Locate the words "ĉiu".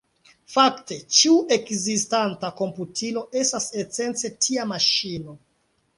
1.17-1.35